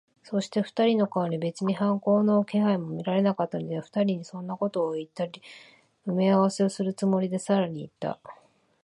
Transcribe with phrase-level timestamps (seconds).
[0.23, 5.27] そして、二人の顔に別に反抗の気配も見られなかったので、二人にそんなことをいった
[6.07, 8.19] 埋合せをするつもりで、さらにいった。